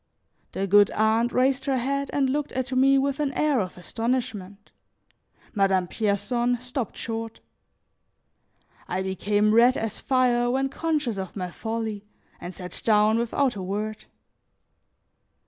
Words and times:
The 0.53 0.65
good 0.65 0.89
aunt 0.95 1.31
raised 1.31 1.65
her 1.65 1.77
head 1.77 2.09
and 2.11 2.27
looked 2.27 2.51
at 2.53 2.71
me 2.71 2.97
with 2.97 3.19
an 3.19 3.31
air 3.33 3.59
of 3.59 3.77
astonishment; 3.77 4.71
Madame 5.53 5.87
Pierson 5.87 6.59
stopped 6.59 6.97
short. 6.97 7.39
I 8.87 9.03
became 9.03 9.53
red 9.53 9.77
as 9.77 9.99
fire 9.99 10.49
when 10.49 10.69
conscious 10.69 11.19
of 11.19 11.35
my 11.35 11.51
folly, 11.51 12.03
and 12.39 12.51
sat 12.51 12.81
down 12.83 13.19
without 13.19 13.55
a 13.55 13.61
word. 13.61 14.05